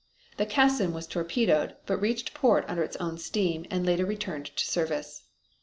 The 0.37 0.47
Cassin 0.47 0.93
was 0.93 1.05
torpedoed, 1.05 1.75
but 1.85 2.01
reached 2.01 2.33
port 2.33 2.65
under 2.67 2.81
its 2.81 2.95
own 2.95 3.19
steam 3.19 3.67
and 3.69 3.85
later 3.85 4.03
returned 4.03 4.47
to 4.47 4.65
service. 4.65 5.25